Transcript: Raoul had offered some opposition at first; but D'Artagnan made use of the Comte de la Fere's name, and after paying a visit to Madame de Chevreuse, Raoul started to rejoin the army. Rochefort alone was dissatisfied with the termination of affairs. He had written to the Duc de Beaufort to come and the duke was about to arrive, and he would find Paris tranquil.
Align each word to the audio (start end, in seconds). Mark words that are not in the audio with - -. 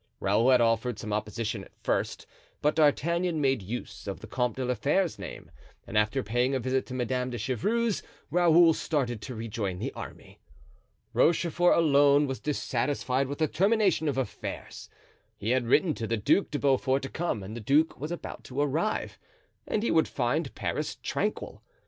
Raoul 0.19 0.49
had 0.49 0.61
offered 0.61 0.97
some 0.97 1.13
opposition 1.13 1.63
at 1.63 1.77
first; 1.83 2.25
but 2.63 2.73
D'Artagnan 2.73 3.39
made 3.39 3.61
use 3.61 4.07
of 4.07 4.19
the 4.19 4.25
Comte 4.25 4.55
de 4.55 4.65
la 4.65 4.73
Fere's 4.73 5.19
name, 5.19 5.51
and 5.85 5.95
after 5.95 6.23
paying 6.23 6.55
a 6.55 6.59
visit 6.59 6.87
to 6.87 6.95
Madame 6.95 7.29
de 7.29 7.37
Chevreuse, 7.37 8.01
Raoul 8.31 8.73
started 8.73 9.21
to 9.21 9.35
rejoin 9.35 9.77
the 9.77 9.93
army. 9.93 10.39
Rochefort 11.13 11.77
alone 11.77 12.25
was 12.25 12.39
dissatisfied 12.39 13.27
with 13.27 13.37
the 13.37 13.47
termination 13.47 14.07
of 14.07 14.17
affairs. 14.17 14.89
He 15.37 15.51
had 15.51 15.67
written 15.67 15.93
to 15.93 16.07
the 16.07 16.17
Duc 16.17 16.49
de 16.49 16.57
Beaufort 16.57 17.03
to 17.03 17.09
come 17.09 17.43
and 17.43 17.55
the 17.55 17.61
duke 17.61 17.99
was 17.99 18.11
about 18.11 18.43
to 18.45 18.59
arrive, 18.59 19.19
and 19.67 19.83
he 19.83 19.91
would 19.91 20.07
find 20.07 20.55
Paris 20.55 20.95
tranquil. 21.03 21.61